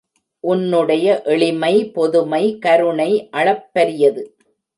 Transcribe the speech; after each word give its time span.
உன்னுடைய 0.43 1.21
எளிமை 1.25 1.91
பொதுமை 1.93 2.41
கருணை 2.59 3.29
அளப்பரியது! 3.33 4.23